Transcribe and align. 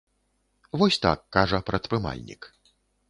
Вось 0.81 0.97
так 1.05 1.19
кажа 1.37 1.59
прадпрымальнік. 1.67 2.41